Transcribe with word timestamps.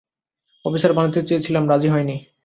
Officer 0.65 0.91
বানাতে 0.93 1.19
চেয়েছিলাম, 1.21 1.63
রাজি 1.69 1.89
হয়নি। 1.89 2.15